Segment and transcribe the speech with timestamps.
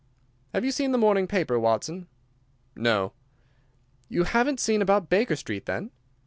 [0.55, 2.07] "Have you seen the morning paper, Watson?"
[2.75, 3.13] "No."
[4.09, 5.91] "You haven't seen about Baker Street, then?"